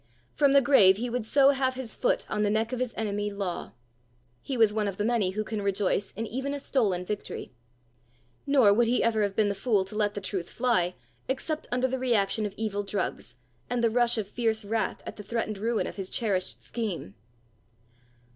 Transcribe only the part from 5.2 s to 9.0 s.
who can rejoice in even a stolen victory. Nor would